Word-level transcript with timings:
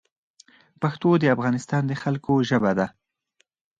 پښتو 0.81 1.09
د 1.19 1.23
افغانستان 1.35 1.83
د 1.87 1.91
خلګو 2.01 2.35
ژبه 2.49 2.71
ده 2.79 2.87